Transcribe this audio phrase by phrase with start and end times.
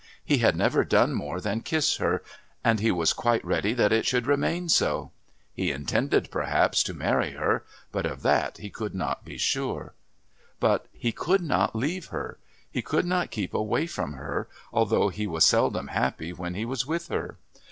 [0.25, 2.23] He had never done more than kiss her,
[2.63, 5.11] and he was quite ready that it should remain so.
[5.53, 9.93] He intended, perhaps, to marry her, but of that he could not be sure.
[10.59, 12.39] But he could not leave her;
[12.71, 16.83] he could not keep away from her although he was seldom happy when he was
[16.87, 17.37] with her.